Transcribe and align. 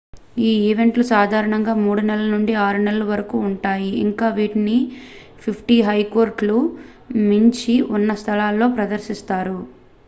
ఈ 0.41 0.51
ఈవెంట్లు 0.67 1.03
సాధారణంగా 1.09 1.73
3 1.79 2.05
నెలల 2.07 2.25
నుండి 2.31 2.53
6 2.61 2.79
నెలల 2.85 3.03
వరకూ 3.09 3.37
ఉంటాయి 3.49 3.91
ఇంకా 4.05 4.29
వీటిని 4.37 4.77
50 5.45 5.77
హెక్టార్లకు 5.89 6.59
మించి 7.29 7.75
ఉన్న 7.97 8.19
స్థలాలలో 8.23 8.69
ప్రదర్శిస్తారు 8.79 9.57